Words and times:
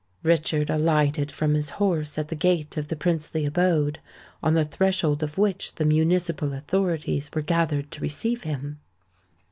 Richard 0.23 0.71
alighted 0.71 1.31
from 1.31 1.53
his 1.53 1.69
horse 1.77 2.17
at 2.17 2.29
the 2.29 2.35
gate 2.35 2.75
of 2.75 2.87
the 2.87 2.95
princely 2.95 3.45
abode, 3.45 3.99
on 4.41 4.55
the 4.55 4.65
threshold 4.65 5.21
of 5.21 5.37
which 5.37 5.75
the 5.75 5.85
municipal 5.85 6.53
authorities 6.53 7.29
were 7.35 7.43
gathered 7.43 7.91
to 7.91 8.01
receive 8.01 8.41
him. 8.41 8.79